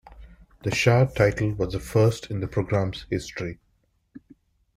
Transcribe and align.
The 0.63 0.73
shared 0.73 1.15
title 1.15 1.53
was 1.53 1.73
the 1.73 1.79
first 1.79 2.31
in 2.31 2.39
the 2.39 2.47
program's 2.47 3.05
history. 3.11 3.59